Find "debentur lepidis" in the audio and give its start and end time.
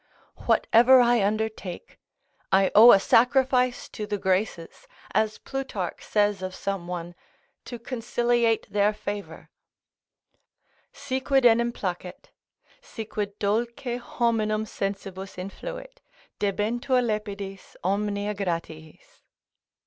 16.39-17.75